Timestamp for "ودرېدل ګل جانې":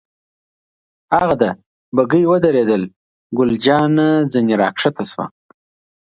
2.31-4.09